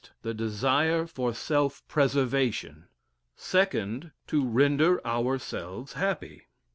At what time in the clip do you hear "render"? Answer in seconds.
4.43-4.99